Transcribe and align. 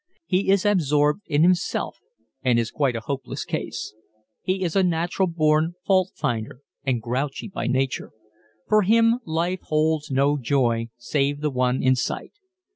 He 0.25 0.49
is 0.49 0.65
absorbed 0.65 1.21
in 1.27 1.43
himself 1.43 1.99
and 2.41 2.57
is 2.57 2.71
quite 2.71 2.95
a 2.95 3.01
hopeless 3.05 3.45
case. 3.45 3.93
He 4.41 4.63
is 4.63 4.75
a 4.75 4.81
natural 4.81 5.27
born 5.27 5.75
faultfinder 5.87 6.61
and 6.83 6.99
grouchy 6.99 7.47
by 7.49 7.67
nature. 7.67 8.09
For 8.67 8.81
him 8.81 9.19
life 9.27 9.61
holds 9.61 10.09
no 10.09 10.39
joy 10.39 10.89
save 10.97 11.41
the 11.41 11.51
one 11.51 11.83
in 11.83 11.95
sight. 11.95 12.33